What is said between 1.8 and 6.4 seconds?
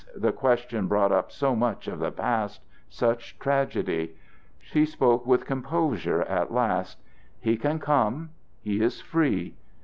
of the past, such tragedy! She spoke with composure